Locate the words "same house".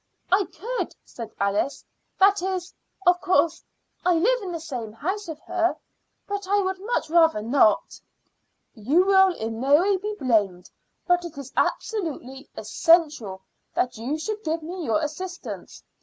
4.59-5.27